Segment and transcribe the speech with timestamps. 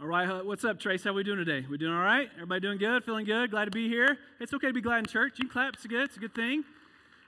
[0.00, 1.04] All right, what's up, Trace?
[1.04, 1.66] How we doing today?
[1.68, 2.30] We doing all right?
[2.36, 3.04] Everybody doing good?
[3.04, 3.50] Feeling good?
[3.50, 4.16] Glad to be here.
[4.40, 5.34] It's okay to be glad in church.
[5.36, 5.74] You can clap.
[5.74, 6.04] It's good.
[6.04, 6.64] It's a good thing.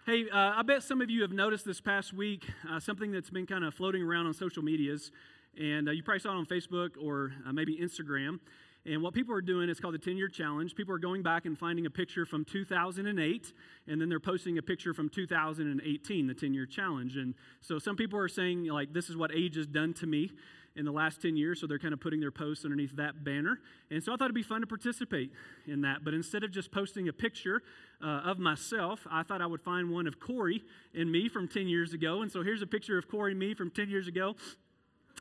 [0.07, 3.29] Hey, uh, I bet some of you have noticed this past week uh, something that's
[3.29, 5.13] been kind of floating around on social medias,
[5.61, 8.41] and uh, you probably saw it on Facebook or uh, maybe Instagram.
[8.87, 10.75] And what people are doing is called the 10 year challenge.
[10.75, 13.53] People are going back and finding a picture from 2008,
[13.87, 17.19] and then they're posting a picture from 2018, the 10 year challenge.
[17.19, 20.33] And so some people are saying, like, this is what age has done to me
[20.77, 23.61] in the last 10 years, so they're kind of putting their posts underneath that banner.
[23.91, 25.33] And so I thought it'd be fun to participate
[25.67, 26.05] in that.
[26.05, 27.63] But instead of just posting a picture
[28.03, 30.63] uh, of myself, I thought I would find one of Corey
[30.95, 32.23] and me from 10 years ago.
[32.23, 34.35] And so here's a picture of Corey and me from 10 years ago.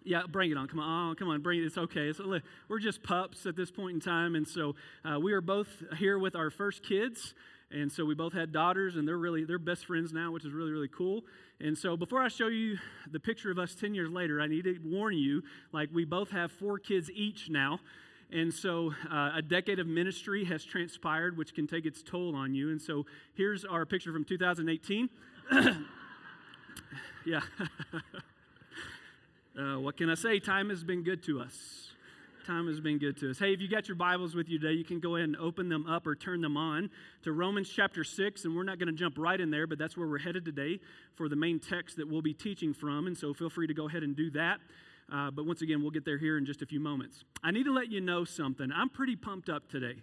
[0.03, 0.67] Yeah, bring it on.
[0.67, 1.11] Come on.
[1.11, 1.41] Oh, come on.
[1.41, 1.65] Bring it.
[1.65, 2.07] It's okay.
[2.07, 2.19] It's,
[2.67, 4.35] we're just pups at this point in time.
[4.35, 7.35] And so uh, we are both here with our first kids.
[7.73, 10.51] And so we both had daughters, and they're really they're best friends now, which is
[10.51, 11.23] really really cool.
[11.59, 12.77] And so before I show you
[13.09, 16.31] the picture of us 10 years later, I need to warn you, like we both
[16.31, 17.79] have four kids each now.
[18.31, 22.55] And so uh, a decade of ministry has transpired, which can take its toll on
[22.55, 22.69] you.
[22.71, 23.05] And so
[23.35, 25.09] here's our picture from 2018.
[27.25, 27.41] yeah.
[29.59, 30.39] uh, what can I say?
[30.39, 31.91] Time has been good to us
[32.45, 33.39] time has been good to us.
[33.39, 35.69] Hey, if you got your Bibles with you today, you can go ahead and open
[35.69, 36.89] them up or turn them on
[37.23, 38.45] to Romans chapter 6.
[38.45, 40.79] And we're not going to jump right in there, but that's where we're headed today
[41.15, 43.07] for the main text that we'll be teaching from.
[43.07, 44.59] And so feel free to go ahead and do that.
[45.11, 47.23] Uh, but once again, we'll get there here in just a few moments.
[47.43, 48.71] I need to let you know something.
[48.73, 49.95] I'm pretty pumped up today.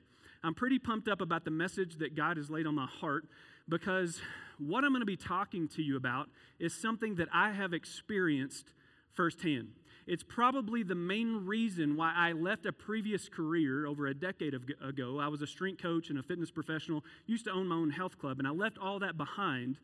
[0.44, 3.24] I'm pretty pumped up about the message that God has laid on my heart
[3.68, 4.20] because
[4.58, 6.28] what I'm going to be talking to you about
[6.58, 8.72] is something that I have experienced
[9.12, 9.70] firsthand.
[10.08, 15.18] It's probably the main reason why I left a previous career over a decade ago.
[15.20, 18.18] I was a strength coach and a fitness professional, used to own my own health
[18.18, 19.76] club, and I left all that behind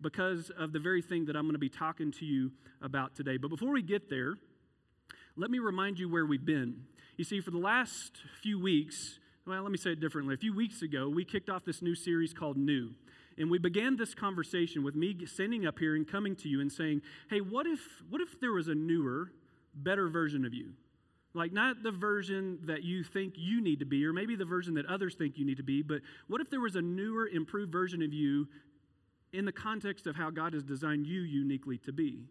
[0.00, 3.38] because of the very thing that I'm going to be talking to you about today.
[3.38, 4.36] But before we get there,
[5.36, 6.84] let me remind you where we've been.
[7.16, 10.34] You see, for the last few weeks, well, let me say it differently.
[10.34, 12.90] A few weeks ago, we kicked off this new series called New.
[13.36, 16.70] And we began this conversation with me standing up here and coming to you and
[16.70, 19.32] saying, hey, what if, what if there was a newer,
[19.74, 20.72] better version of you.
[21.34, 24.74] Like, not the version that you think you need to be, or maybe the version
[24.74, 27.72] that others think you need to be, but what if there was a newer, improved
[27.72, 28.48] version of you
[29.32, 32.24] in the context of how God has designed you uniquely to be?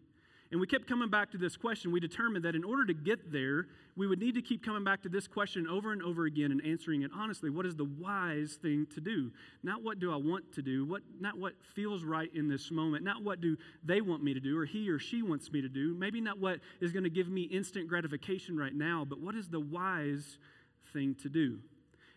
[0.52, 1.92] And we kept coming back to this question.
[1.92, 5.02] We determined that in order to get there, we would need to keep coming back
[5.02, 7.48] to this question over and over again and answering it honestly.
[7.48, 9.30] What is the wise thing to do?
[9.62, 13.02] Not what do I want to do, what, not what feels right in this moment,
[13.02, 15.70] not what do they want me to do or he or she wants me to
[15.70, 19.34] do, maybe not what is going to give me instant gratification right now, but what
[19.34, 20.36] is the wise
[20.92, 21.60] thing to do?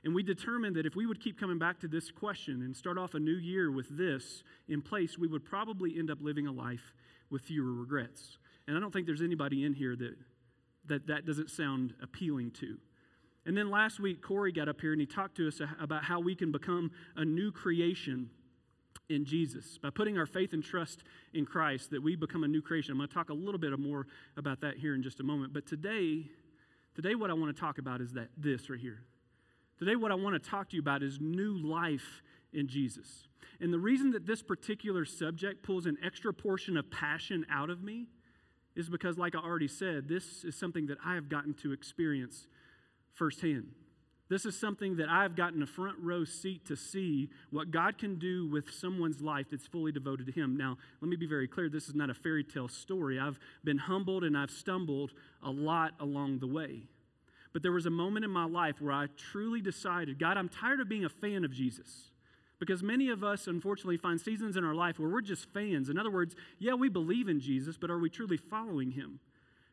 [0.03, 2.97] And we determined that if we would keep coming back to this question and start
[2.97, 6.51] off a new year with this in place, we would probably end up living a
[6.51, 6.93] life
[7.29, 8.37] with fewer regrets.
[8.67, 10.15] And I don't think there's anybody in here that
[10.87, 12.77] that, that doesn't sound appealing to.
[13.45, 16.19] And then last week, Corey got up here and he talked to us about how
[16.19, 18.29] we can become a new creation
[19.07, 19.77] in Jesus.
[19.77, 21.03] By putting our faith and trust
[21.33, 22.91] in Christ, that we become a new creation.
[22.91, 25.53] I'm going to talk a little bit more about that here in just a moment.
[25.53, 26.25] But today,
[26.95, 29.03] today what I want to talk about is that this right here.
[29.77, 32.23] Today, what I want to talk to you about is new life
[32.55, 33.27] in Jesus.
[33.59, 37.83] And the reason that this particular subject pulls an extra portion of passion out of
[37.83, 38.07] me
[38.75, 42.47] is because, like I already said, this is something that I have gotten to experience
[43.13, 43.67] firsthand.
[44.27, 48.17] This is something that I've gotten a front row seat to see what God can
[48.17, 50.57] do with someone's life that's fully devoted to Him.
[50.57, 53.19] Now, let me be very clear this is not a fairy tale story.
[53.19, 55.11] I've been humbled and I've stumbled
[55.43, 56.87] a lot along the way.
[57.53, 60.81] But there was a moment in my life where I truly decided God, I'm tired
[60.81, 62.11] of being a fan of Jesus.
[62.59, 65.89] Because many of us, unfortunately, find seasons in our life where we're just fans.
[65.89, 69.19] In other words, yeah, we believe in Jesus, but are we truly following him?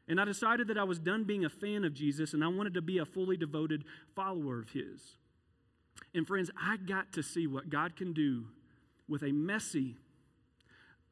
[0.09, 2.75] And I decided that I was done being a fan of Jesus and I wanted
[2.75, 3.85] to be a fully devoted
[4.17, 5.17] follower of his.
[6.13, 8.47] And friends, I got to see what God can do
[9.09, 9.97] with a messy,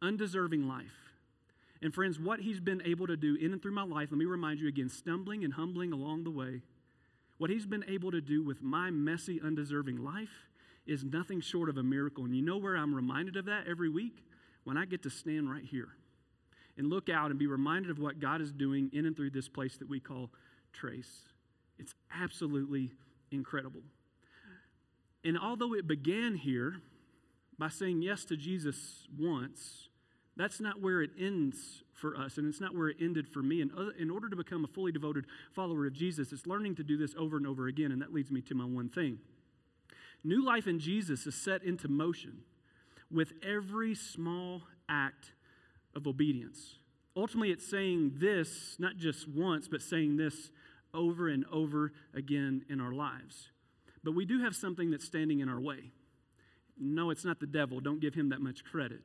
[0.02, 1.14] undeserving life.
[1.82, 4.26] And friends, what he's been able to do in and through my life, let me
[4.26, 6.60] remind you again, stumbling and humbling along the way,
[7.38, 10.50] what he's been able to do with my messy, undeserving life
[10.90, 12.24] is nothing short of a miracle.
[12.24, 14.24] And you know where I'm reminded of that every week?
[14.64, 15.88] When I get to stand right here
[16.76, 19.48] and look out and be reminded of what God is doing in and through this
[19.48, 20.30] place that we call
[20.72, 21.28] Trace.
[21.78, 22.90] It's absolutely
[23.30, 23.82] incredible.
[25.24, 26.76] And although it began here
[27.58, 29.88] by saying yes to Jesus once,
[30.36, 33.60] that's not where it ends for us, and it's not where it ended for me.
[33.60, 36.82] And uh, in order to become a fully devoted follower of Jesus, it's learning to
[36.82, 39.18] do this over and over again, and that leads me to my one thing.
[40.22, 42.42] New life in Jesus is set into motion
[43.10, 45.32] with every small act
[45.94, 46.76] of obedience.
[47.16, 50.50] Ultimately, it's saying this not just once, but saying this
[50.94, 53.50] over and over again in our lives.
[54.02, 55.90] But we do have something that's standing in our way.
[56.78, 57.80] No, it's not the devil.
[57.80, 59.00] Don't give him that much credit.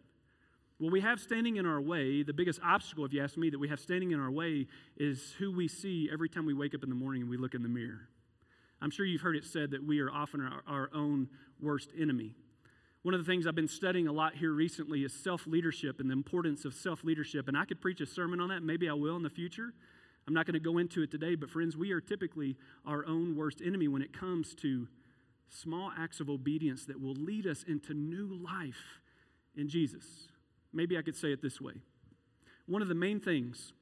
[0.78, 3.60] What we have standing in our way, the biggest obstacle, if you ask me, that
[3.60, 6.84] we have standing in our way is who we see every time we wake up
[6.84, 8.10] in the morning and we look in the mirror.
[8.82, 11.30] I'm sure you've heard it said that we are often our, our own
[11.62, 12.36] worst enemy.
[13.04, 16.10] One of the things I've been studying a lot here recently is self leadership and
[16.10, 17.48] the importance of self leadership.
[17.48, 18.64] And I could preach a sermon on that.
[18.64, 19.74] Maybe I will in the future.
[20.28, 23.36] I'm not going to go into it today, but friends, we are typically our own
[23.36, 24.88] worst enemy when it comes to
[25.50, 29.02] small acts of obedience that will lead us into new life
[29.56, 30.28] in Jesus.
[30.74, 31.74] Maybe I could say it this way
[32.66, 33.74] one of the main things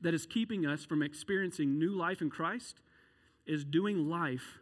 [0.00, 2.80] that is keeping us from experiencing new life in Christ
[3.50, 4.60] is doing life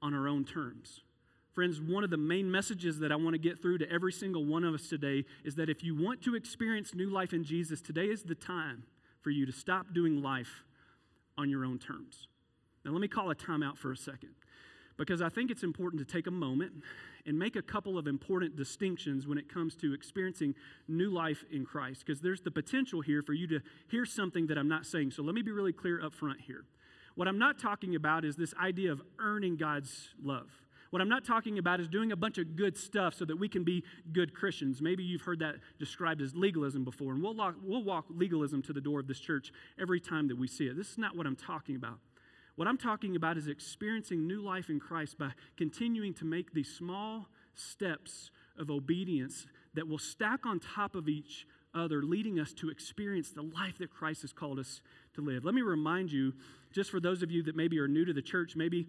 [0.00, 1.02] on our own terms.
[1.52, 4.44] Friends, one of the main messages that I want to get through to every single
[4.44, 7.80] one of us today is that if you want to experience new life in Jesus,
[7.80, 8.84] today is the time
[9.20, 10.64] for you to stop doing life
[11.36, 12.28] on your own terms.
[12.84, 14.30] Now, let me call a timeout for a second
[14.96, 16.72] because I think it's important to take a moment
[17.26, 20.54] and make a couple of important distinctions when it comes to experiencing
[20.88, 24.56] new life in Christ because there's the potential here for you to hear something that
[24.56, 25.10] I'm not saying.
[25.10, 26.64] So let me be really clear up front here.
[27.16, 30.50] What I'm not talking about is this idea of earning God's love.
[30.90, 33.48] What I'm not talking about is doing a bunch of good stuff so that we
[33.48, 33.82] can be
[34.12, 34.80] good Christians.
[34.80, 38.72] Maybe you've heard that described as legalism before, and we'll, walk, we'll walk legalism to
[38.72, 40.76] the door of this church every time that we see it.
[40.76, 41.98] This is not what I'm talking about.
[42.54, 46.68] What I'm talking about is experiencing new life in Christ by continuing to make these
[46.68, 52.70] small steps of obedience that will stack on top of each other, leading us to
[52.70, 54.80] experience the life that Christ has called us
[55.16, 55.44] to live.
[55.44, 56.32] Let me remind you,
[56.72, 58.86] just for those of you that maybe are new to the church, maybe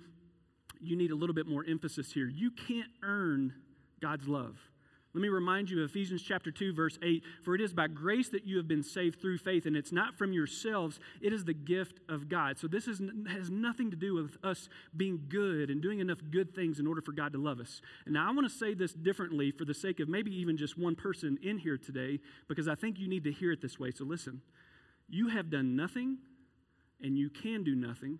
[0.79, 2.27] you need a little bit more emphasis here.
[2.27, 3.53] You can't earn
[4.01, 4.57] God's love.
[5.13, 8.29] Let me remind you of Ephesians chapter 2 verse 8, for it is by grace
[8.29, 11.55] that you have been saved through faith and it's not from yourselves, it is the
[11.55, 12.59] gift of God.
[12.59, 16.53] So this is, has nothing to do with us being good and doing enough good
[16.53, 17.81] things in order for God to love us.
[18.05, 20.77] And now I want to say this differently for the sake of maybe even just
[20.77, 23.89] one person in here today because I think you need to hear it this way.
[23.89, 24.41] So listen.
[25.09, 26.17] You have done nothing
[27.01, 28.19] and you can do nothing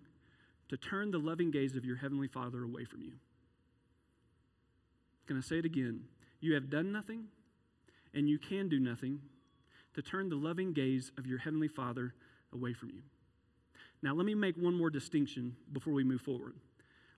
[0.70, 3.14] to turn the loving gaze of your heavenly Father away from you.
[5.28, 6.02] Can I say it again?
[6.40, 7.26] You have done nothing,
[8.14, 9.20] and you can do nothing
[9.94, 12.14] to turn the loving gaze of your Heavenly Father
[12.54, 13.02] away from you.
[14.04, 16.54] Now, let me make one more distinction before we move forward.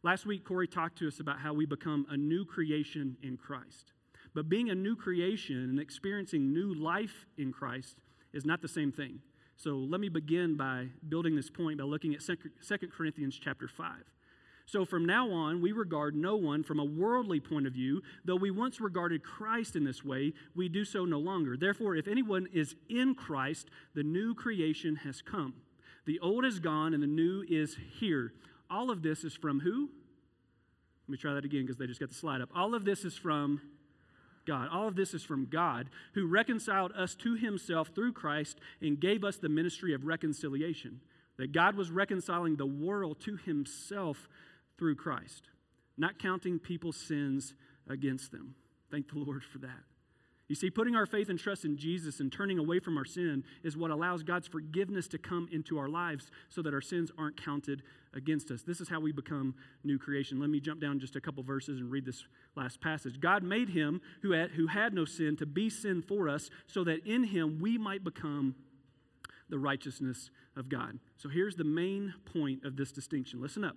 [0.02, 3.92] Last week, Corey talked to us about how we become a new creation in Christ.
[4.34, 7.98] But being a new creation and experiencing new life in Christ
[8.32, 9.20] is not the same thing.
[9.60, 12.38] So let me begin by building this point by looking at 2
[12.96, 13.94] Corinthians chapter 5.
[14.66, 18.02] So from now on, we regard no one from a worldly point of view.
[18.24, 21.58] Though we once regarded Christ in this way, we do so no longer.
[21.58, 25.56] Therefore, if anyone is in Christ, the new creation has come.
[26.06, 28.32] The old is gone and the new is here.
[28.70, 29.90] All of this is from who?
[31.08, 32.50] Let me try that again because they just got the slide up.
[32.56, 33.60] All of this is from
[34.46, 34.70] God.
[34.72, 39.24] All of this is from God, who reconciled us to himself through Christ and gave
[39.24, 41.02] us the ministry of reconciliation.
[41.38, 44.28] That God was reconciling the world to himself
[44.78, 45.50] through Christ,
[45.98, 47.54] not counting people's sins
[47.88, 48.56] against them.
[48.92, 49.84] Thank the Lord for that.
[50.50, 53.44] You see, putting our faith and trust in Jesus and turning away from our sin
[53.64, 57.42] is what allows God's forgiveness to come into our lives so that our sins aren't
[57.42, 57.84] counted
[58.16, 58.64] against us.
[58.64, 59.54] This is how we become
[59.84, 60.40] new creation.
[60.40, 63.20] Let me jump down just a couple verses and read this last passage.
[63.20, 66.84] God made him who had, who had no sin to be sin for us so
[66.84, 68.56] that in him we might become
[69.50, 70.98] the righteousness of God.
[71.18, 73.40] So here's the main point of this distinction.
[73.40, 73.76] Listen up.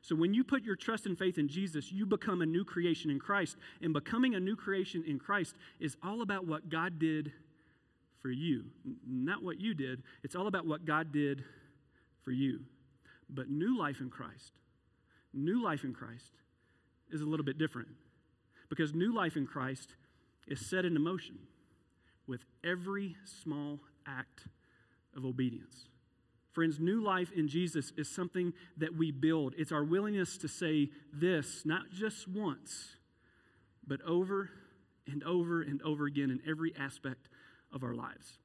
[0.00, 3.10] So when you put your trust and faith in Jesus, you become a new creation
[3.10, 3.56] in Christ.
[3.82, 7.32] And becoming a new creation in Christ is all about what God did
[8.20, 8.64] for you,
[9.06, 10.02] not what you did.
[10.22, 11.44] It's all about what God did
[12.24, 12.60] for you.
[13.28, 14.52] But new life in Christ,
[15.32, 16.32] new life in Christ
[17.10, 17.88] is a little bit different.
[18.68, 19.94] Because new life in Christ
[20.46, 21.38] is set into motion
[22.26, 24.42] with every small act
[25.16, 25.86] of obedience.
[26.52, 29.54] Friends, new life in Jesus is something that we build.
[29.56, 32.96] It's our willingness to say this, not just once,
[33.86, 34.50] but over
[35.06, 37.28] and over and over again in every aspect
[37.72, 38.38] of our lives.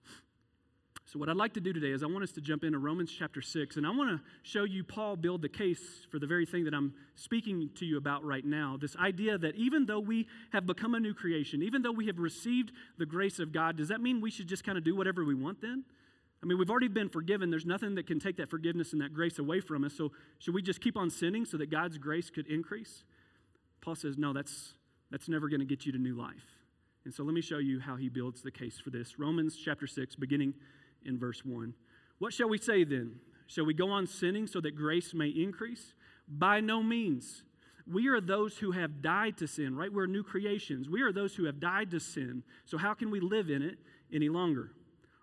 [1.05, 3.13] So, what I'd like to do today is I want us to jump into Romans
[3.15, 6.45] chapter 6, and I want to show you Paul build the case for the very
[6.45, 8.77] thing that I'm speaking to you about right now.
[8.81, 12.17] This idea that even though we have become a new creation, even though we have
[12.17, 15.23] received the grace of God, does that mean we should just kind of do whatever
[15.23, 15.83] we want then?
[16.43, 17.49] I mean, we've already been forgiven.
[17.49, 19.93] There's nothing that can take that forgiveness and that grace away from us.
[19.95, 23.05] So, should we just keep on sinning so that God's grace could increase?
[23.79, 24.73] Paul says, no, that's,
[25.09, 26.59] that's never going to get you to new life.
[27.05, 29.17] And so, let me show you how he builds the case for this.
[29.17, 30.53] Romans chapter 6, beginning
[31.05, 31.73] in verse 1.
[32.19, 33.19] What shall we say then?
[33.47, 35.93] Shall we go on sinning so that grace may increase?
[36.27, 37.43] By no means.
[37.89, 39.91] We are those who have died to sin, right?
[39.91, 40.89] We're new creations.
[40.89, 42.43] We are those who have died to sin.
[42.65, 43.77] So, how can we live in it
[44.11, 44.71] any longer?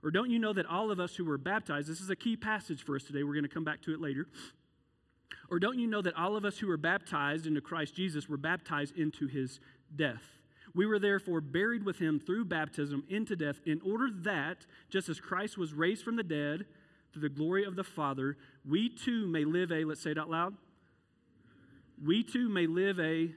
[0.02, 2.36] Or don't you know that all of us who were baptized, this is a key
[2.36, 4.26] passage for us today, we're going to come back to it later.
[5.50, 8.36] Or don't you know that all of us who were baptized into Christ Jesus were
[8.36, 9.60] baptized into his
[9.94, 10.22] death?
[10.74, 15.18] We were therefore buried with him through baptism into death, in order that, just as
[15.18, 16.64] Christ was raised from the dead
[17.12, 20.30] through the glory of the Father, we too may live a, let's say it out
[20.30, 20.54] loud,
[22.02, 23.34] we too may live a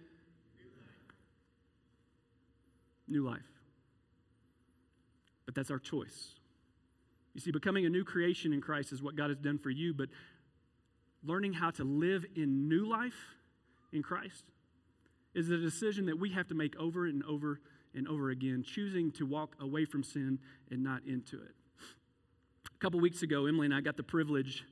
[3.08, 3.42] new life.
[5.46, 6.36] But that's our choice.
[7.34, 9.94] You see, becoming a new creation in Christ is what God has done for you,
[9.94, 10.10] but
[11.24, 13.36] learning how to live in new life
[13.92, 14.44] in Christ
[15.34, 17.60] is a decision that we have to make over and over
[17.96, 21.56] and over again, choosing to walk away from sin and not into it.
[22.66, 24.64] A couple weeks ago, Emily and I got the privilege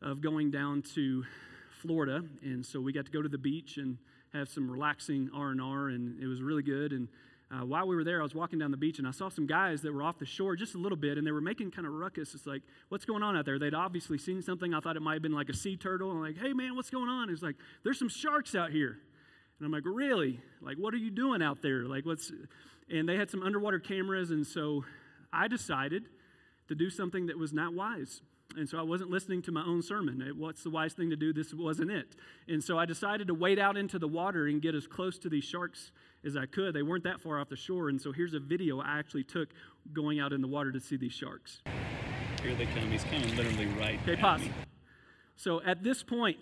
[0.00, 1.24] of going down to
[1.82, 3.98] Florida, and so we got to go to the beach and
[4.32, 6.92] have some relaxing R&R, and it was really good.
[6.92, 7.08] And
[7.50, 9.46] uh, while we were there, I was walking down the beach and I saw some
[9.46, 11.86] guys that were off the shore just a little bit and they were making kind
[11.86, 12.34] of ruckus.
[12.34, 13.58] It's like, what's going on out there?
[13.58, 14.74] They'd obviously seen something.
[14.74, 16.10] I thought it might have been like a sea turtle.
[16.10, 17.30] I'm like, hey man, what's going on?
[17.30, 18.98] It's like, there's some sharks out here.
[19.58, 20.40] And I'm like, really?
[20.60, 21.84] Like, what are you doing out there?
[21.84, 22.30] Like, what's.
[22.90, 24.30] And they had some underwater cameras.
[24.30, 24.84] And so
[25.32, 26.04] I decided
[26.68, 28.20] to do something that was not wise.
[28.56, 30.22] And so I wasn't listening to my own sermon.
[30.36, 31.32] What's the wise thing to do?
[31.32, 32.16] This wasn't it.
[32.48, 35.28] And so I decided to wade out into the water and get as close to
[35.28, 35.92] these sharks
[36.24, 36.74] as I could.
[36.74, 37.90] They weren't that far off the shore.
[37.90, 39.50] And so here's a video I actually took
[39.92, 41.60] going out in the water to see these sharks.
[42.42, 42.90] Here they come.
[42.90, 43.98] He's coming literally right.
[44.02, 44.40] Okay, pause.
[44.40, 44.52] Me.
[45.36, 46.38] So at this point,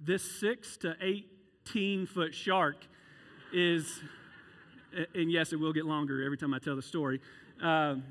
[0.00, 2.76] this six to 18 foot shark
[3.52, 4.00] is,
[5.14, 7.20] and yes, it will get longer every time I tell the story.
[7.60, 8.04] Um,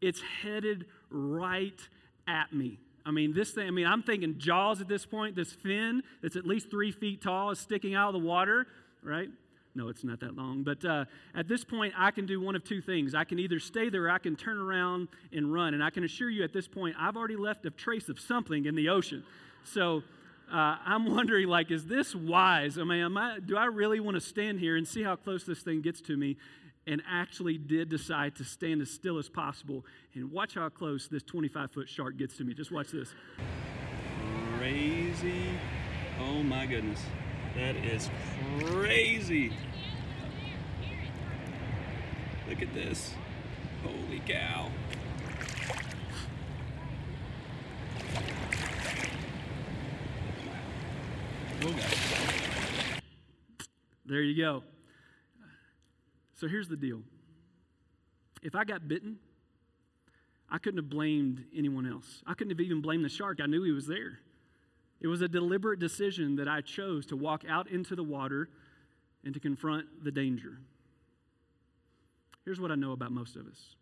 [0.00, 1.80] it's headed right
[2.26, 2.78] at me.
[3.04, 5.36] I mean, this thing, I mean, I'm thinking jaws at this point.
[5.36, 8.66] This fin that's at least three feet tall is sticking out of the water,
[9.02, 9.28] right?
[9.76, 10.64] No, it's not that long.
[10.64, 13.14] But uh, at this point, I can do one of two things.
[13.14, 15.74] I can either stay there or I can turn around and run.
[15.74, 18.64] And I can assure you at this point, I've already left a trace of something
[18.64, 19.22] in the ocean.
[19.64, 20.02] So
[20.50, 22.78] uh, I'm wondering, like, is this wise?
[22.78, 25.60] I mean, I, do I really want to stand here and see how close this
[25.60, 26.38] thing gets to me
[26.86, 29.84] and actually did decide to stand as still as possible.
[30.14, 32.54] And watch how close this 25 foot shark gets to me.
[32.54, 33.12] Just watch this.
[34.58, 35.50] Crazy.
[36.20, 37.02] Oh my goodness.
[37.56, 38.08] That is
[38.60, 39.52] crazy.
[42.48, 43.12] Look at this.
[43.82, 44.70] Holy cow.
[51.62, 51.74] Oh,
[54.04, 54.62] there you go.
[56.36, 57.02] So here's the deal
[58.42, 59.18] if I got bitten,
[60.48, 62.22] I couldn't have blamed anyone else.
[62.26, 63.40] I couldn't have even blamed the shark.
[63.42, 64.20] I knew he was there.
[65.00, 68.48] It was a deliberate decision that I chose to walk out into the water
[69.24, 70.58] and to confront the danger.
[72.44, 73.74] Here's what I know about most of us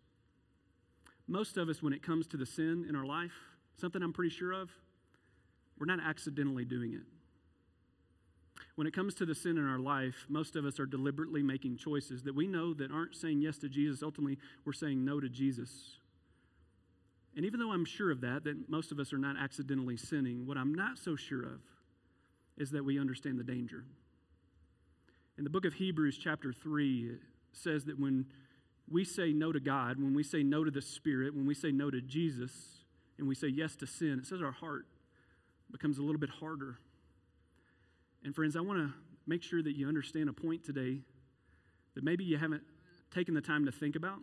[1.26, 3.32] most of us, when it comes to the sin in our life,
[3.80, 4.70] something I'm pretty sure of,
[5.78, 7.00] we're not accidentally doing it.
[8.76, 11.76] When it comes to the sin in our life, most of us are deliberately making
[11.76, 14.02] choices that we know that aren't saying yes to Jesus.
[14.02, 15.70] Ultimately, we're saying no to Jesus.
[17.36, 20.46] And even though I'm sure of that, that most of us are not accidentally sinning,
[20.46, 21.60] what I'm not so sure of
[22.56, 23.84] is that we understand the danger.
[25.36, 27.20] In the book of Hebrews, chapter 3, it
[27.52, 28.26] says that when
[28.88, 31.72] we say no to God, when we say no to the Spirit, when we say
[31.72, 32.52] no to Jesus,
[33.18, 34.86] and we say yes to sin, it says our heart
[35.70, 36.78] becomes a little bit harder.
[38.24, 38.92] And friends, I want to
[39.26, 41.00] make sure that you understand a point today
[41.94, 42.62] that maybe you haven't
[43.12, 44.18] taken the time to think about.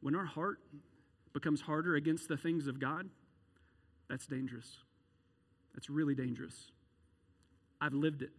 [0.00, 0.60] When our heart
[1.32, 3.08] becomes harder against the things of God,
[4.08, 4.78] that's dangerous.
[5.74, 6.70] That's really dangerous.
[7.80, 8.30] I've lived it.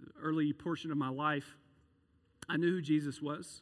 [0.00, 1.56] The early portion of my life,
[2.48, 3.60] I knew who Jesus was.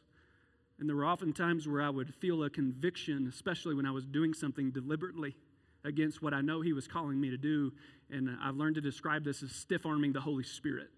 [0.79, 4.05] And there were often times where I would feel a conviction, especially when I was
[4.05, 5.35] doing something deliberately
[5.83, 7.71] against what I know He was calling me to do.
[8.09, 10.89] And I've learned to describe this as stiff arming the Holy Spirit.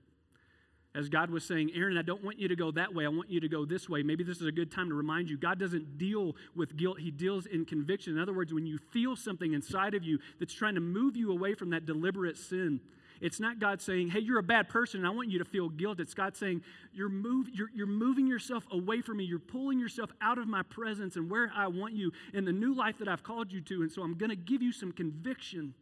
[0.96, 3.06] As God was saying, Aaron, I don't want you to go that way.
[3.06, 4.01] I want you to go this way.
[4.01, 7.12] Maybe this is a good time to remind you God doesn't deal with guilt, He
[7.12, 8.13] deals in conviction.
[8.13, 11.32] In other words, when you feel something inside of you that's trying to move you
[11.32, 12.80] away from that deliberate sin,
[13.22, 15.69] it's not God saying, hey, you're a bad person and I want you to feel
[15.69, 16.00] guilt.
[16.00, 16.62] It's God saying,
[16.93, 19.24] you're, move, you're, you're moving yourself away from me.
[19.24, 22.74] You're pulling yourself out of my presence and where I want you in the new
[22.74, 23.81] life that I've called you to.
[23.81, 25.74] And so I'm going to give you some conviction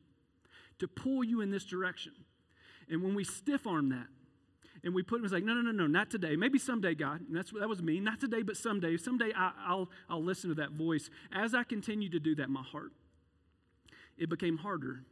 [0.80, 2.14] to pull you in this direction.
[2.90, 4.08] And when we stiff arm that,
[4.84, 6.36] and we put it was like, no, no, no, no, not today.
[6.36, 7.22] Maybe someday, God.
[7.22, 8.02] And that's that was me.
[8.02, 8.98] Not today, but someday.
[8.98, 11.10] Someday I, will I'll listen to that voice.
[11.32, 12.92] As I continued to do that, my heart,
[14.18, 15.04] it became harder.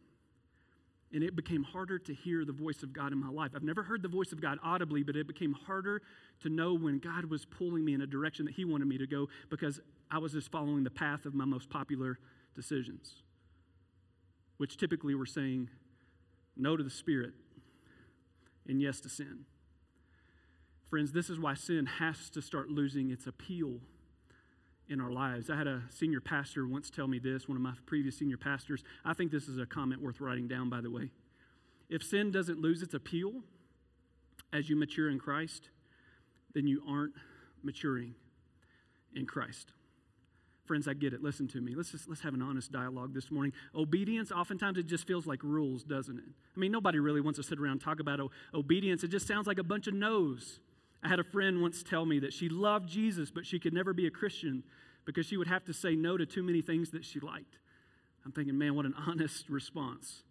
[1.13, 3.51] And it became harder to hear the voice of God in my life.
[3.53, 6.01] I've never heard the voice of God audibly, but it became harder
[6.41, 9.07] to know when God was pulling me in a direction that He wanted me to
[9.07, 12.17] go because I was just following the path of my most popular
[12.55, 13.23] decisions,
[14.57, 15.69] which typically were saying
[16.55, 17.33] no to the Spirit
[18.67, 19.45] and yes to sin.
[20.89, 23.79] Friends, this is why sin has to start losing its appeal
[24.89, 25.49] in our lives.
[25.49, 28.83] I had a senior pastor once tell me this, one of my previous senior pastors.
[29.05, 31.11] I think this is a comment worth writing down, by the way.
[31.89, 33.33] If sin doesn't lose its appeal
[34.53, 35.69] as you mature in Christ,
[36.53, 37.13] then you aren't
[37.63, 38.15] maturing
[39.15, 39.71] in Christ.
[40.65, 41.21] Friends, I get it.
[41.21, 41.73] Listen to me.
[41.75, 43.51] Let's just let's have an honest dialogue this morning.
[43.75, 46.23] Obedience, oftentimes it just feels like rules, doesn't it?
[46.55, 48.19] I mean, nobody really wants to sit around and talk about
[48.53, 49.03] obedience.
[49.03, 50.59] It just sounds like a bunch of no's.
[51.03, 53.93] I had a friend once tell me that she loved Jesus, but she could never
[53.93, 54.63] be a Christian
[55.05, 57.57] because she would have to say no to too many things that she liked.
[58.25, 60.23] I'm thinking, man, what an honest response.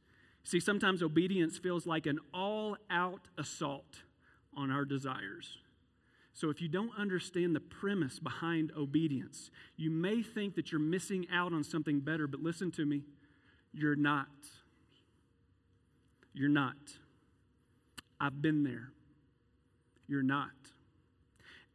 [0.45, 4.03] See, sometimes obedience feels like an all out assault
[4.57, 5.59] on our desires.
[6.33, 11.27] So, if you don't understand the premise behind obedience, you may think that you're missing
[11.33, 13.03] out on something better, but listen to me,
[13.73, 14.29] you're not.
[16.33, 16.77] You're not.
[18.21, 18.93] I've been there.
[20.11, 20.51] You're not.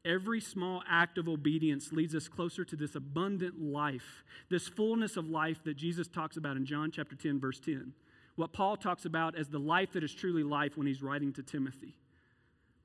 [0.03, 5.29] Every small act of obedience leads us closer to this abundant life, this fullness of
[5.29, 7.93] life that Jesus talks about in John chapter 10, verse 10.
[8.35, 11.43] What Paul talks about as the life that is truly life when he's writing to
[11.43, 11.95] Timothy.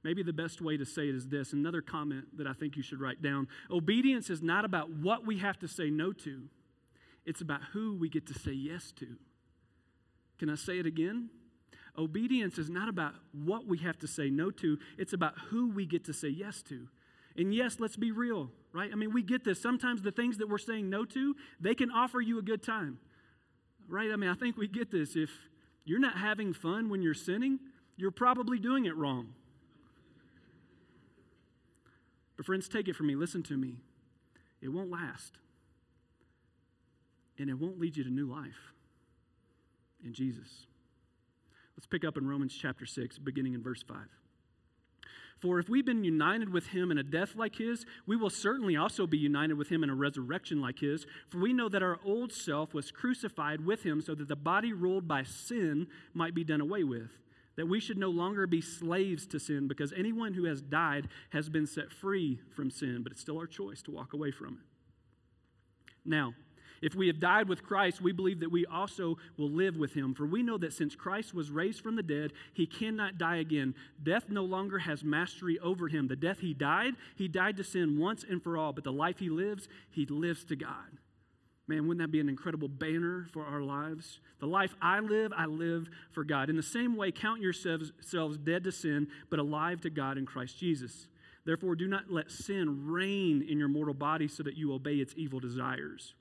[0.04, 2.82] Maybe the best way to say it is this another comment that I think you
[2.82, 3.48] should write down.
[3.70, 6.44] Obedience is not about what we have to say no to,
[7.26, 9.08] it's about who we get to say yes to.
[10.38, 11.28] Can I say it again?
[11.98, 15.86] Obedience is not about what we have to say no to, it's about who we
[15.86, 16.88] get to say yes to.
[17.36, 18.90] And yes, let's be real, right?
[18.92, 19.60] I mean, we get this.
[19.60, 22.98] Sometimes the things that we're saying no to, they can offer you a good time,
[23.88, 24.10] right?
[24.10, 25.16] I mean, I think we get this.
[25.16, 25.30] If
[25.84, 27.58] you're not having fun when you're sinning,
[27.96, 29.34] you're probably doing it wrong.
[32.36, 33.14] But, friends, take it from me.
[33.14, 33.76] Listen to me.
[34.62, 35.38] It won't last,
[37.38, 38.74] and it won't lead you to new life
[40.04, 40.66] in Jesus.
[41.80, 43.96] Let's pick up in Romans chapter 6, beginning in verse 5.
[45.38, 48.76] For if we've been united with him in a death like his, we will certainly
[48.76, 51.06] also be united with him in a resurrection like his.
[51.30, 54.74] For we know that our old self was crucified with him so that the body
[54.74, 57.12] ruled by sin might be done away with,
[57.56, 61.48] that we should no longer be slaves to sin, because anyone who has died has
[61.48, 64.66] been set free from sin, but it's still our choice to walk away from it.
[66.04, 66.34] Now,
[66.82, 70.14] if we have died with Christ, we believe that we also will live with him.
[70.14, 73.74] For we know that since Christ was raised from the dead, he cannot die again.
[74.02, 76.08] Death no longer has mastery over him.
[76.08, 78.72] The death he died, he died to sin once and for all.
[78.72, 80.98] But the life he lives, he lives to God.
[81.68, 84.18] Man, wouldn't that be an incredible banner for our lives?
[84.40, 86.50] The life I live, I live for God.
[86.50, 87.92] In the same way, count yourselves
[88.38, 91.06] dead to sin, but alive to God in Christ Jesus.
[91.44, 95.14] Therefore, do not let sin reign in your mortal body so that you obey its
[95.16, 96.14] evil desires.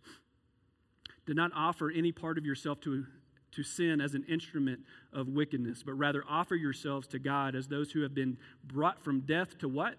[1.29, 3.05] Do not offer any part of yourself to,
[3.51, 4.79] to sin as an instrument
[5.13, 9.19] of wickedness, but rather offer yourselves to God as those who have been brought from
[9.19, 9.93] death to what?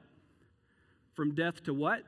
[1.15, 2.03] From death to what?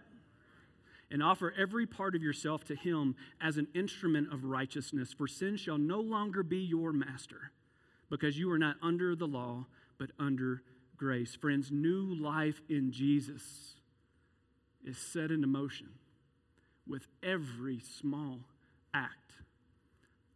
[1.08, 5.56] And offer every part of yourself to Him as an instrument of righteousness, for sin
[5.56, 7.52] shall no longer be your master,
[8.10, 9.66] because you are not under the law,
[9.98, 10.64] but under
[10.96, 11.36] grace.
[11.36, 13.76] Friends, new life in Jesus
[14.84, 15.90] is set into motion
[16.88, 18.40] with every small
[18.94, 19.32] act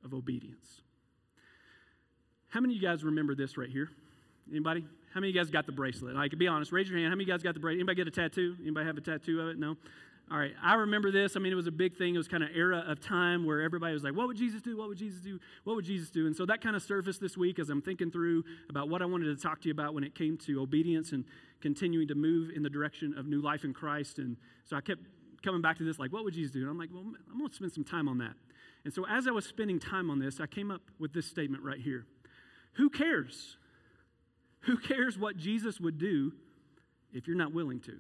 [0.05, 0.81] of obedience.
[2.49, 3.90] How many of you guys remember this right here?
[4.51, 4.85] Anybody?
[5.12, 6.14] How many of you guys got the bracelet?
[6.14, 7.09] Like, be honest, raise your hand.
[7.09, 7.81] How many of you guys got the bracelet?
[7.81, 8.57] Anybody get a tattoo?
[8.61, 9.59] Anybody have a tattoo of it?
[9.59, 9.77] No?
[10.29, 11.37] All right, I remember this.
[11.37, 12.16] I mean, it was a big thing.
[12.16, 14.77] It was kind of era of time where everybody was like, "What would Jesus do?
[14.77, 15.38] What would Jesus do?
[15.62, 18.11] What would Jesus do?" And so that kind of surfaced this week as I'm thinking
[18.11, 21.12] through about what I wanted to talk to you about when it came to obedience
[21.12, 21.25] and
[21.61, 24.19] continuing to move in the direction of new life in Christ.
[24.19, 25.03] And so I kept
[25.45, 27.49] coming back to this, like, "What would Jesus do?" And I'm like, "Well, I'm going
[27.49, 28.35] to spend some time on that."
[28.87, 31.64] And so as I was spending time on this, I came up with this statement
[31.64, 32.07] right here
[32.75, 33.57] Who cares?
[34.61, 36.33] Who cares what Jesus would do
[37.12, 37.99] if you're not willing to?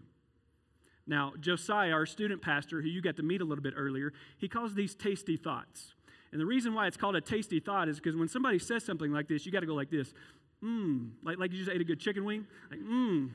[1.04, 4.48] Now, Josiah, our student pastor, who you got to meet a little bit earlier, he
[4.48, 5.94] calls these tasty thoughts.
[6.30, 9.10] And the reason why it's called a tasty thought is because when somebody says something
[9.10, 10.14] like this, you got to go like this,
[10.62, 13.30] mmm, like, like you just ate a good chicken wing, like mmm.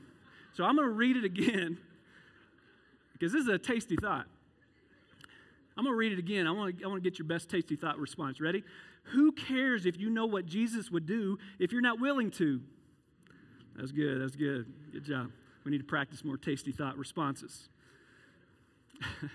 [0.54, 1.76] So I'm going to read it again
[3.12, 4.26] because this is a tasty thought.
[5.76, 6.46] I'm going to read it again.
[6.46, 8.40] I want to, I want to get your best tasty thought response.
[8.40, 8.62] Ready?
[9.04, 12.60] Who cares if you know what Jesus would do if you're not willing to?
[13.76, 14.20] That's good.
[14.20, 14.66] That's good.
[14.92, 15.30] Good job.
[15.64, 17.68] We need to practice more tasty thought responses.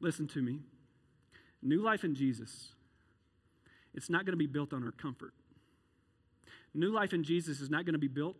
[0.00, 0.60] Listen to me.
[1.62, 2.70] New life in Jesus,
[3.94, 5.34] it's not going to be built on our comfort.
[6.72, 8.36] New life in Jesus is not going to be built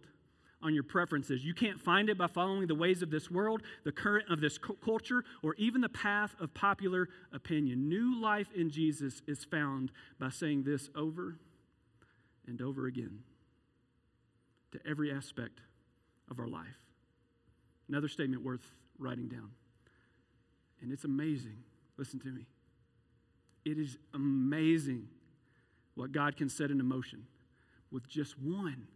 [0.62, 1.44] on your preferences.
[1.44, 4.58] You can't find it by following the ways of this world, the current of this
[4.84, 7.88] culture, or even the path of popular opinion.
[7.88, 11.38] New life in Jesus is found by saying this over
[12.46, 13.20] and over again
[14.72, 15.60] to every aspect
[16.30, 16.66] of our life.
[17.88, 19.50] Another statement worth writing down.
[20.82, 21.56] And it's amazing.
[21.96, 22.46] Listen to me.
[23.64, 25.08] It is amazing
[25.94, 27.26] what God can set into motion
[27.90, 28.86] with just one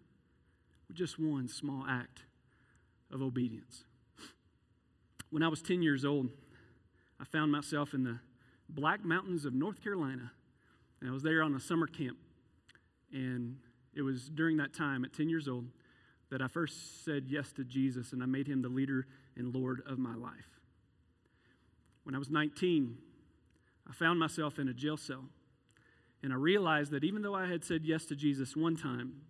[0.94, 2.20] just one small act
[3.12, 3.84] of obedience.
[5.30, 6.28] When I was 10 years old,
[7.20, 8.18] I found myself in the
[8.68, 10.32] Black Mountains of North Carolina.
[11.00, 12.16] And I was there on a summer camp.
[13.12, 13.56] And
[13.94, 15.66] it was during that time, at 10 years old,
[16.30, 19.82] that I first said yes to Jesus and I made him the leader and Lord
[19.86, 20.60] of my life.
[22.04, 22.96] When I was 19,
[23.88, 25.24] I found myself in a jail cell.
[26.22, 29.22] And I realized that even though I had said yes to Jesus one time,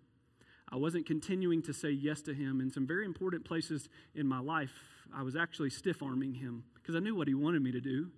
[0.71, 4.41] I wasn't continuing to say yes to him in some very important places in my
[4.41, 4.73] life.
[5.15, 8.11] I was actually stiff arming him because I knew what he wanted me to do,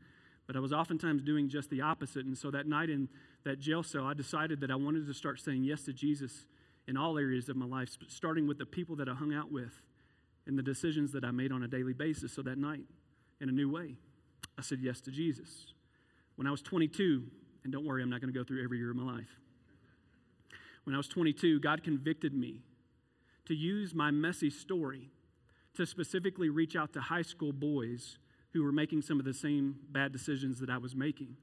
[0.46, 2.24] but I was oftentimes doing just the opposite.
[2.24, 3.08] And so that night in
[3.44, 6.46] that jail cell, I decided that I wanted to start saying yes to Jesus
[6.86, 9.72] in all areas of my life, starting with the people that I hung out with
[10.46, 12.32] and the decisions that I made on a daily basis.
[12.32, 12.84] So that night,
[13.40, 13.96] in a new way,
[14.56, 15.74] I said yes to Jesus.
[16.36, 17.24] When I was 22,
[17.64, 19.40] and don't worry, I'm not going to go through every year of my life.
[20.86, 22.62] When I was 22, God convicted me
[23.46, 25.10] to use my messy story
[25.74, 28.18] to specifically reach out to high school boys
[28.52, 31.36] who were making some of the same bad decisions that I was making.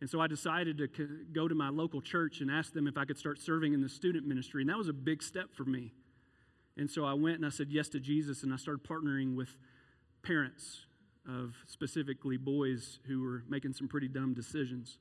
[0.00, 0.88] And so I decided to
[1.32, 3.88] go to my local church and ask them if I could start serving in the
[3.88, 4.62] student ministry.
[4.62, 5.92] And that was a big step for me.
[6.76, 9.56] And so I went and I said yes to Jesus and I started partnering with
[10.24, 10.86] parents
[11.28, 14.98] of specifically boys who were making some pretty dumb decisions.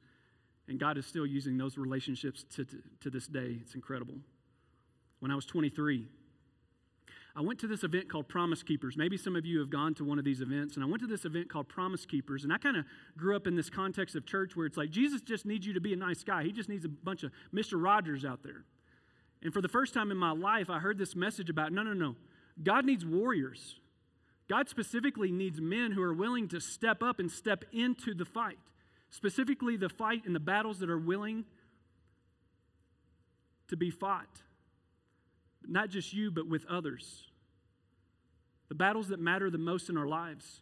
[0.68, 3.58] And God is still using those relationships to, to, to, this day.
[3.62, 4.16] It's incredible.
[5.20, 6.08] When I was 23,
[7.36, 8.98] I went to this event called Promise Keepers.
[8.98, 10.76] Maybe some of you have gone to one of these events.
[10.76, 12.44] And I went to this event called Promise Keepers.
[12.44, 12.86] And I kind of
[13.18, 15.82] grew up in this context of church where it's like, Jesus just needs you to
[15.82, 16.44] be a nice guy.
[16.44, 17.82] He just needs a bunch of Mr.
[17.82, 18.66] Rogers out there.
[19.42, 21.94] And for the first time in my life, I heard this message about no, no,
[21.94, 22.16] no.
[22.62, 23.80] God needs warriors.
[24.50, 28.60] God specifically needs men who are willing to step up and step into the fight
[29.12, 31.46] specifically the fight and the battles that are willing
[33.68, 34.42] to be fought.
[35.68, 37.28] Not just you, but with others.
[38.70, 40.62] The battles that matter the most in our lives.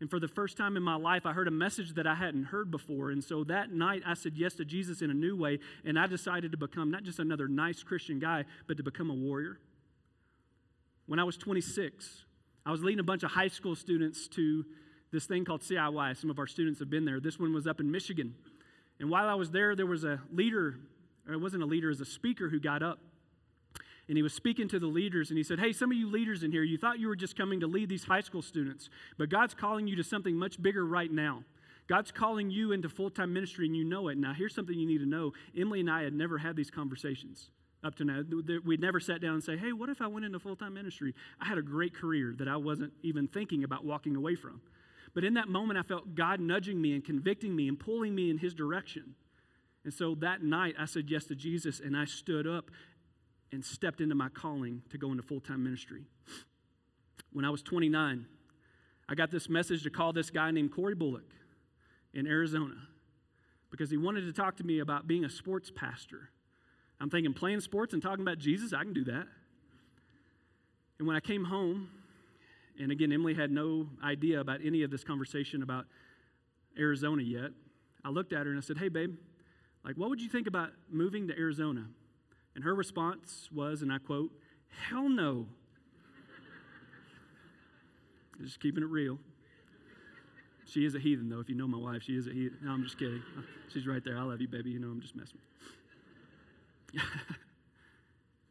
[0.00, 2.44] And for the first time in my life, I heard a message that I hadn't
[2.44, 3.10] heard before.
[3.10, 5.58] And so that night, I said yes to Jesus in a new way.
[5.84, 9.14] And I decided to become not just another nice Christian guy, but to become a
[9.14, 9.58] warrior.
[11.06, 12.24] When I was 26,
[12.64, 14.64] I was leading a bunch of high school students to
[15.10, 16.16] this thing called CIY.
[16.16, 17.20] Some of our students have been there.
[17.20, 18.34] This one was up in Michigan.
[19.00, 20.76] And while I was there, there was a leader,
[21.26, 22.98] or it wasn't a leader, it was a speaker who got up.
[24.08, 26.42] And he was speaking to the leaders, and he said, Hey, some of you leaders
[26.42, 29.28] in here, you thought you were just coming to lead these high school students, but
[29.28, 31.44] God's calling you to something much bigger right now.
[31.88, 34.18] God's calling you into full time ministry, and you know it.
[34.18, 37.50] Now, here's something you need to know Emily and I had never had these conversations
[37.84, 38.22] up to now.
[38.64, 41.14] We'd never sat down and say, Hey, what if I went into full time ministry?
[41.40, 44.60] I had a great career that I wasn't even thinking about walking away from.
[45.18, 48.30] But in that moment, I felt God nudging me and convicting me and pulling me
[48.30, 49.16] in His direction.
[49.82, 52.70] And so that night, I said yes to Jesus and I stood up
[53.50, 56.04] and stepped into my calling to go into full time ministry.
[57.32, 58.26] When I was 29,
[59.08, 61.32] I got this message to call this guy named Corey Bullock
[62.14, 62.76] in Arizona
[63.72, 66.30] because he wanted to talk to me about being a sports pastor.
[67.00, 69.26] I'm thinking playing sports and talking about Jesus, I can do that.
[71.00, 71.90] And when I came home,
[72.78, 75.86] and again, Emily had no idea about any of this conversation about
[76.78, 77.50] Arizona yet.
[78.04, 79.16] I looked at her and I said, Hey, babe,
[79.84, 81.86] like, what would you think about moving to Arizona?
[82.54, 84.30] And her response was, and I quote,
[84.88, 85.46] Hell no.
[88.42, 89.18] just keeping it real.
[90.66, 91.40] She is a heathen, though.
[91.40, 92.58] If you know my wife, she is a heathen.
[92.62, 93.22] No, I'm just kidding.
[93.72, 94.18] She's right there.
[94.18, 94.70] I love you, baby.
[94.70, 95.38] You know, I'm just messing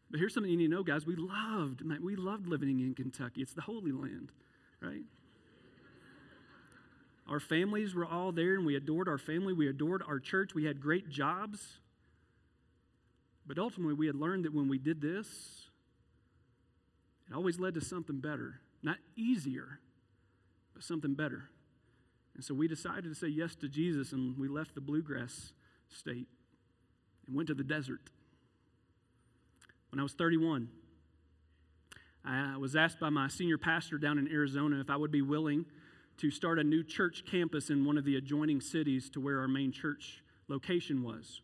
[0.09, 1.05] But here's something you need to know, guys.
[1.05, 3.41] We loved, man, we loved living in Kentucky.
[3.41, 4.31] It's the Holy Land,
[4.81, 5.03] right?
[7.27, 9.51] Our families were all there, and we adored our family.
[9.51, 10.55] We adored our church.
[10.55, 11.79] We had great jobs.
[13.45, 15.27] But ultimately, we had learned that when we did this,
[17.29, 18.61] it always led to something better.
[18.81, 19.79] Not easier,
[20.73, 21.49] but something better.
[22.35, 25.51] And so we decided to say yes to Jesus, and we left the bluegrass
[25.89, 26.27] state
[27.25, 28.09] and went to the desert.
[29.97, 30.69] When I was 31,
[32.23, 35.65] I was asked by my senior pastor down in Arizona if I would be willing
[36.17, 39.47] to start a new church campus in one of the adjoining cities to where our
[39.47, 41.41] main church location was.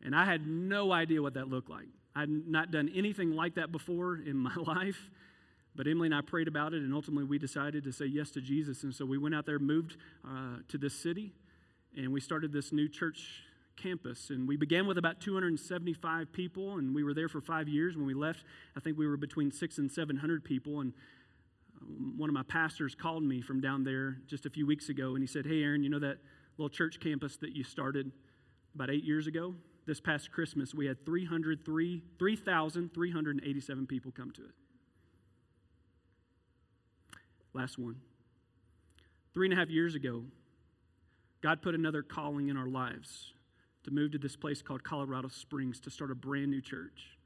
[0.00, 1.88] And I had no idea what that looked like.
[2.14, 5.10] I'd not done anything like that before in my life.
[5.74, 8.40] But Emily and I prayed about it, and ultimately we decided to say yes to
[8.40, 8.84] Jesus.
[8.84, 11.32] And so we went out there, moved uh, to this city,
[11.96, 13.42] and we started this new church
[13.76, 14.30] campus.
[14.30, 17.96] And we began with about 275 people, and we were there for five years.
[17.96, 18.44] When we left,
[18.76, 20.80] I think we were between six and 700 people.
[20.80, 20.92] And
[21.80, 25.14] um, one of my pastors called me from down there just a few weeks ago,
[25.14, 26.18] and he said, Hey, Aaron, you know that
[26.58, 28.12] little church campus that you started
[28.74, 29.54] about eight years ago?
[29.84, 34.54] This past Christmas, we had 303, 3,387 people come to it.
[37.52, 37.96] Last one.
[39.34, 40.24] Three and a half years ago,
[41.42, 43.32] God put another calling in our lives
[43.84, 47.18] to move to this place called Colorado Springs to start a brand new church.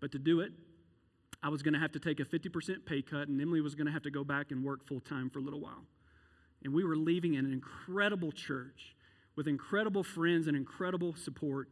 [0.00, 0.52] But to do it,
[1.42, 3.86] I was going to have to take a 50% pay cut, and Emily was going
[3.86, 5.84] to have to go back and work full time for a little while.
[6.64, 8.96] And we were leaving an incredible church
[9.36, 11.68] with incredible friends and incredible support.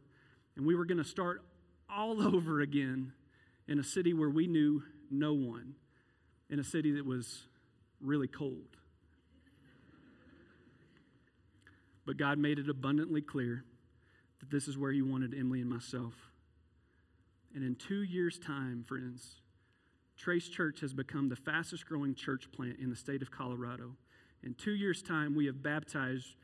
[0.55, 1.43] And we were going to start
[1.89, 3.11] all over again
[3.67, 5.75] in a city where we knew no one,
[6.49, 7.47] in a city that was
[7.99, 8.77] really cold.
[12.05, 13.65] But God made it abundantly clear
[14.39, 16.13] that this is where He wanted Emily and myself.
[17.53, 19.41] And in two years' time, friends,
[20.17, 23.95] Trace Church has become the fastest growing church plant in the state of Colorado.
[24.43, 26.35] In two years' time, we have baptized.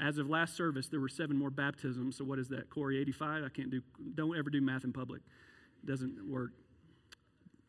[0.00, 2.16] As of last service, there were seven more baptisms.
[2.16, 3.00] So what is that, Corey?
[3.00, 3.44] 85?
[3.44, 3.80] I can't do.
[4.14, 5.22] Don't ever do math in public.
[5.82, 6.50] It doesn't work.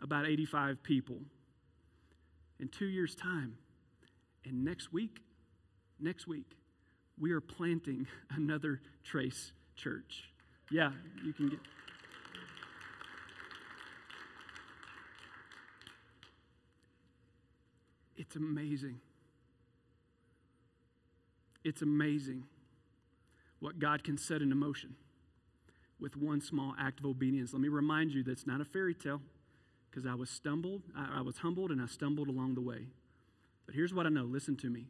[0.01, 1.17] About 85 people
[2.59, 3.57] in two years' time.
[4.45, 5.19] And next week,
[5.99, 6.55] next week,
[7.19, 10.29] we are planting another Trace Church.
[10.71, 10.91] Yeah,
[11.23, 11.59] you can get.
[18.17, 18.99] It's amazing.
[21.63, 22.43] It's amazing
[23.59, 24.95] what God can set into motion
[25.99, 27.53] with one small act of obedience.
[27.53, 29.21] Let me remind you that's not a fairy tale
[29.89, 32.87] because I was stumbled, I, I was humbled and I stumbled along the way.
[33.65, 34.87] But here's what I know listen to me.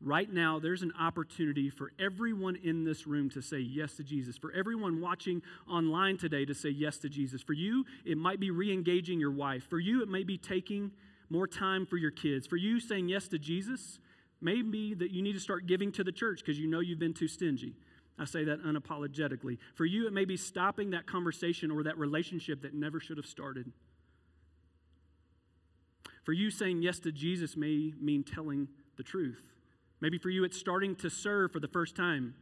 [0.00, 4.36] Right now, there's an opportunity for everyone in this room to say yes to Jesus.
[4.36, 7.42] For everyone watching online today to say yes to Jesus.
[7.42, 9.64] For you, it might be re engaging your wife.
[9.70, 10.90] For you, it may be taking
[11.30, 12.46] more time for your kids.
[12.46, 13.98] For you, saying yes to Jesus
[14.40, 16.98] may be that you need to start giving to the church because you know you've
[16.98, 17.74] been too stingy.
[18.18, 19.58] I say that unapologetically.
[19.74, 23.26] For you, it may be stopping that conversation or that relationship that never should have
[23.26, 23.72] started.
[26.24, 29.55] For you, saying yes to Jesus may mean telling the truth.
[30.06, 32.36] Maybe for you, it's starting to serve for the first time.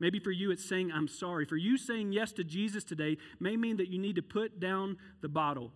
[0.00, 1.46] Maybe for you, it's saying, I'm sorry.
[1.46, 4.98] For you, saying yes to Jesus today may mean that you need to put down
[5.22, 5.72] the bottle.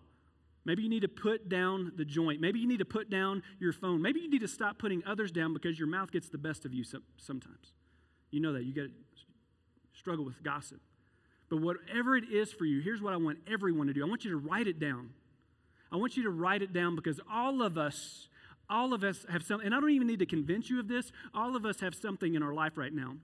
[0.65, 2.41] Maybe you need to put down the joint.
[2.41, 4.03] Maybe you need to put down your phone.
[4.03, 6.75] Maybe you need to stop putting others down because your mouth gets the best of
[6.75, 6.83] you
[7.17, 7.73] sometimes.
[8.29, 8.63] You know that.
[8.63, 8.91] You get
[9.95, 10.79] struggle with gossip.
[11.49, 14.25] But whatever it is for you, here's what I want everyone to do I want
[14.25, 15.09] you to write it down.
[15.91, 18.27] I want you to write it down because all of us,
[18.69, 21.11] all of us have something, and I don't even need to convince you of this,
[21.33, 23.15] all of us have something in our life right now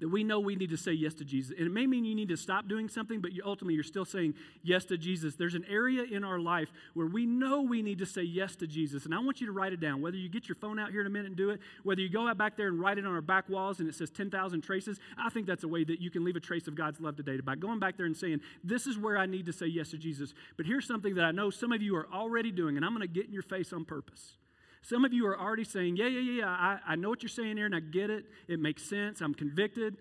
[0.00, 1.56] that we know we need to say yes to Jesus.
[1.56, 4.04] And it may mean you need to stop doing something, but you, ultimately you're still
[4.04, 5.36] saying yes to Jesus.
[5.36, 8.66] There's an area in our life where we know we need to say yes to
[8.66, 9.06] Jesus.
[9.06, 10.02] And I want you to write it down.
[10.02, 12.10] Whether you get your phone out here in a minute and do it, whether you
[12.10, 14.60] go out back there and write it on our back walls and it says 10,000
[14.60, 17.16] traces, I think that's a way that you can leave a trace of God's love
[17.16, 19.90] today by going back there and saying, This is where I need to say yes
[19.90, 20.34] to Jesus.
[20.58, 23.06] But here's something that I know some of you are already doing, and I'm going
[23.06, 24.36] to get in your face on purpose.
[24.82, 27.56] Some of you are already saying, Yeah, yeah, yeah, I, I know what you're saying
[27.56, 28.24] here, and I get it.
[28.48, 29.20] It makes sense.
[29.20, 29.96] I'm convicted.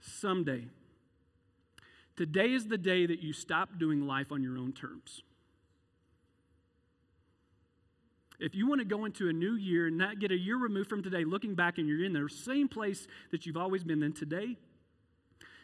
[0.00, 0.66] Someday.
[2.16, 5.22] Today is the day that you stop doing life on your own terms.
[8.38, 10.88] If you want to go into a new year and not get a year removed
[10.90, 14.12] from today, looking back and you're in the same place that you've always been, then
[14.12, 14.56] today,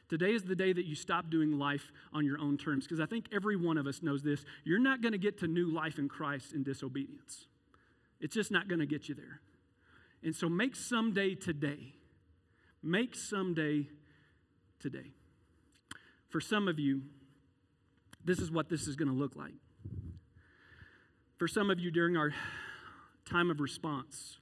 [0.08, 2.84] today is the day that you stop doing life on your own terms.
[2.84, 4.44] Because I think every one of us knows this.
[4.64, 7.46] You're not going to get to new life in Christ in disobedience.
[8.20, 9.40] It's just not going to get you there.
[10.22, 11.94] And so make someday today.
[12.82, 13.88] Make someday
[14.80, 15.12] today.
[16.28, 17.02] For some of you,
[18.24, 19.54] this is what this is going to look like.
[21.36, 22.34] For some of you, during our
[23.24, 24.38] time of response,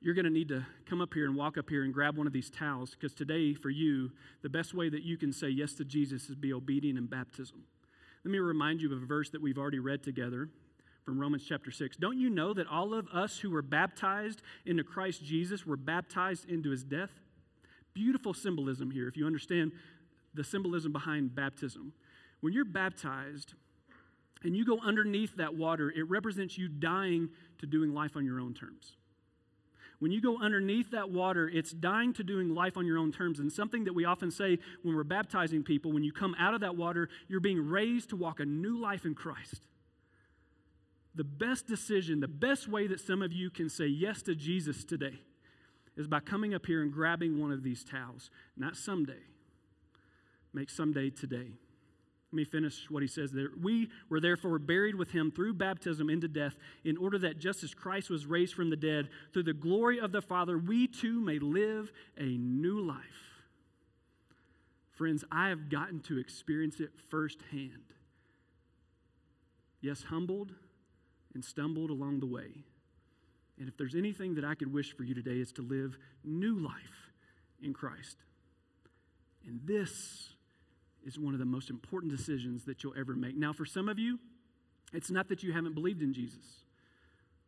[0.00, 2.26] you're going to need to come up here and walk up here and grab one
[2.26, 4.10] of these towels because today, for you,
[4.42, 7.64] the best way that you can say yes to Jesus is be obedient in baptism.
[8.24, 10.50] Let me remind you of a verse that we've already read together
[11.04, 11.96] from Romans chapter 6.
[11.96, 16.48] Don't you know that all of us who were baptized into Christ Jesus were baptized
[16.48, 17.10] into his death?
[17.94, 19.72] Beautiful symbolism here if you understand
[20.34, 21.92] the symbolism behind baptism.
[22.40, 23.54] When you're baptized,
[24.42, 28.40] and you go underneath that water, it represents you dying to doing life on your
[28.40, 28.96] own terms.
[29.98, 33.38] When you go underneath that water, it's dying to doing life on your own terms.
[33.38, 36.62] And something that we often say when we're baptizing people, when you come out of
[36.62, 39.66] that water, you're being raised to walk a new life in Christ.
[41.14, 44.84] The best decision, the best way that some of you can say yes to Jesus
[44.84, 45.20] today
[45.96, 48.30] is by coming up here and grabbing one of these towels.
[48.56, 49.22] Not someday,
[50.52, 51.50] make someday today.
[52.32, 53.48] Let me finish what he says there.
[53.60, 57.74] We were therefore buried with him through baptism into death, in order that just as
[57.74, 61.40] Christ was raised from the dead through the glory of the Father, we too may
[61.40, 63.42] live a new life.
[64.92, 67.82] Friends, I have gotten to experience it firsthand.
[69.80, 70.52] Yes, humbled
[71.34, 72.64] and stumbled along the way.
[73.58, 76.58] And if there's anything that I could wish for you today, is to live new
[76.58, 77.12] life
[77.62, 78.16] in Christ.
[79.46, 80.34] And this
[81.06, 83.36] is one of the most important decisions that you'll ever make.
[83.36, 84.18] Now, for some of you,
[84.92, 86.64] it's not that you haven't believed in Jesus.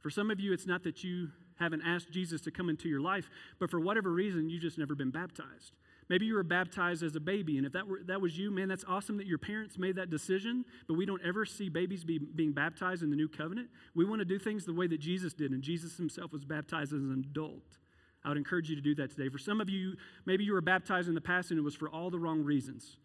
[0.00, 3.00] For some of you, it's not that you haven't asked Jesus to come into your
[3.00, 5.72] life, but for whatever reason, you've just never been baptized.
[6.12, 8.68] Maybe you were baptized as a baby, and if that, were, that was you, man,
[8.68, 12.18] that's awesome that your parents made that decision, but we don't ever see babies be,
[12.18, 13.70] being baptized in the new covenant.
[13.94, 16.92] We want to do things the way that Jesus did, and Jesus himself was baptized
[16.92, 17.78] as an adult.
[18.26, 19.30] I would encourage you to do that today.
[19.30, 19.94] For some of you,
[20.26, 22.98] maybe you were baptized in the past and it was for all the wrong reasons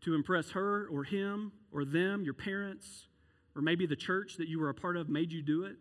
[0.00, 3.06] to impress her or him or them, your parents,
[3.54, 5.76] or maybe the church that you were a part of made you do it.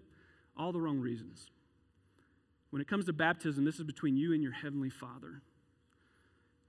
[0.56, 1.50] All the wrong reasons.
[2.70, 5.42] When it comes to baptism, this is between you and your Heavenly Father.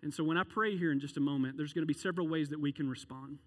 [0.02, 2.28] And so when I pray here in just a moment, there's going to be several
[2.28, 3.38] ways that we can respond.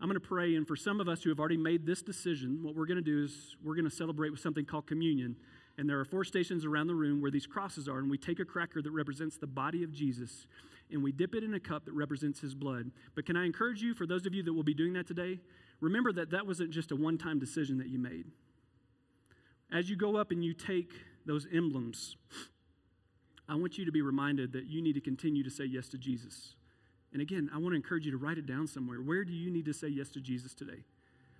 [0.00, 2.60] I'm going to pray, and for some of us who have already made this decision,
[2.62, 5.36] what we're going to do is we're going to celebrate with something called communion.
[5.76, 8.40] And there are four stations around the room where these crosses are, and we take
[8.40, 10.46] a cracker that represents the body of Jesus
[10.92, 12.90] and we dip it in a cup that represents his blood.
[13.14, 15.38] But can I encourage you, for those of you that will be doing that today,
[15.80, 18.26] remember that that wasn't just a one time decision that you made.
[19.72, 20.92] As you go up and you take
[21.26, 22.16] those emblems,
[23.50, 25.98] I want you to be reminded that you need to continue to say yes to
[25.98, 26.54] Jesus.
[27.12, 28.98] And again, I want to encourage you to write it down somewhere.
[28.98, 30.84] Where do you need to say yes to Jesus today?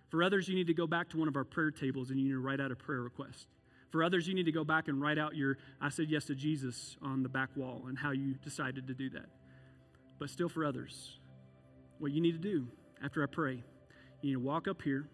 [0.09, 2.25] For others, you need to go back to one of our prayer tables and you
[2.25, 3.47] need to write out a prayer request.
[3.91, 6.35] For others, you need to go back and write out your I said yes to
[6.35, 9.27] Jesus on the back wall and how you decided to do that.
[10.19, 11.21] But still, for others,
[12.01, 12.67] what you need to do
[13.05, 13.63] after I pray,
[14.21, 15.09] you need to walk up here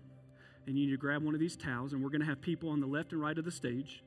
[0.67, 2.71] and you need to grab one of these towels, and we're going to have people
[2.71, 4.03] on the left and right of the stage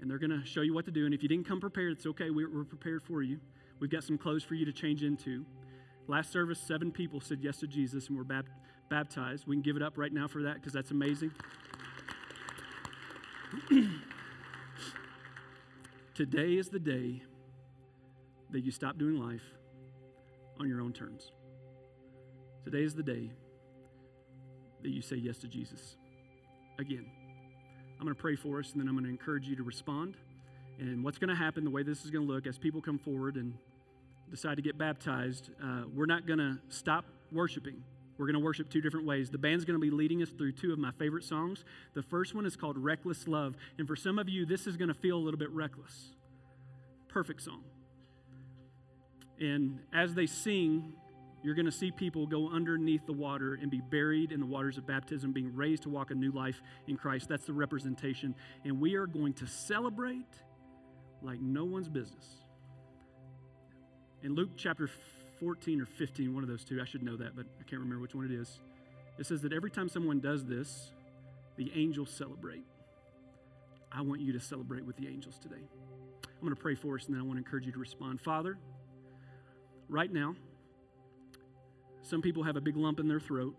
[0.00, 1.04] and they're going to show you what to do.
[1.04, 2.30] And if you didn't come prepared, it's okay.
[2.30, 3.38] We're, we're prepared for you.
[3.80, 5.44] We've got some clothes for you to change into.
[6.06, 8.48] Last service, seven people said yes to Jesus and were bap-
[8.88, 9.46] baptized.
[9.46, 11.32] We can give it up right now for that because that's amazing.
[16.14, 17.22] Today is the day
[18.50, 19.44] that you stop doing life
[20.58, 21.32] on your own terms.
[22.64, 23.30] Today is the day
[24.82, 25.96] that you say yes to Jesus
[26.78, 27.06] again.
[28.00, 30.14] I'm going to pray for us, and then I'm going to encourage you to respond.
[30.78, 32.98] And what's going to happen, the way this is going to look, as people come
[32.98, 33.52] forward and
[34.30, 37.84] decide to get baptized, uh, we're not going to stop worshiping.
[38.16, 39.28] We're going to worship two different ways.
[39.28, 41.62] The band's going to be leading us through two of my favorite songs.
[41.92, 43.54] The first one is called Reckless Love.
[43.76, 46.14] And for some of you, this is going to feel a little bit reckless.
[47.08, 47.62] Perfect song.
[49.38, 50.94] And as they sing,
[51.42, 54.76] you're going to see people go underneath the water and be buried in the waters
[54.76, 57.28] of baptism, being raised to walk a new life in Christ.
[57.28, 58.34] That's the representation.
[58.64, 60.28] And we are going to celebrate
[61.22, 62.26] like no one's business.
[64.22, 64.90] In Luke chapter
[65.40, 68.00] 14 or 15, one of those two, I should know that, but I can't remember
[68.00, 68.60] which one it is.
[69.18, 70.92] It says that every time someone does this,
[71.56, 72.64] the angels celebrate.
[73.92, 75.62] I want you to celebrate with the angels today.
[76.24, 78.20] I'm going to pray for us, and then I want to encourage you to respond.
[78.20, 78.56] Father,
[79.88, 80.36] right now,
[82.10, 83.54] some people have a big lump in their throat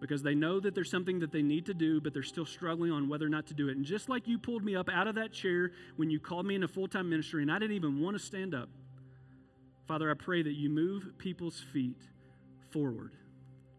[0.00, 2.90] because they know that there's something that they need to do, but they're still struggling
[2.90, 3.76] on whether or not to do it.
[3.76, 6.54] And just like you pulled me up out of that chair when you called me
[6.54, 8.68] into full time ministry and I didn't even want to stand up,
[9.86, 12.00] Father, I pray that you move people's feet
[12.70, 13.12] forward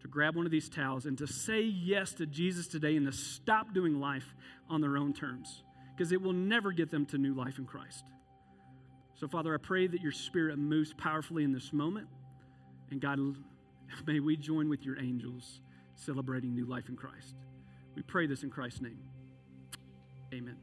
[0.01, 3.11] to grab one of these towels and to say yes to Jesus today and to
[3.11, 4.35] stop doing life
[4.69, 5.63] on their own terms
[5.95, 8.05] because it will never get them to new life in Christ.
[9.15, 12.07] So, Father, I pray that your spirit moves powerfully in this moment.
[12.89, 13.19] And God,
[14.07, 15.61] may we join with your angels
[15.95, 17.35] celebrating new life in Christ.
[17.95, 18.99] We pray this in Christ's name.
[20.33, 20.57] Amen.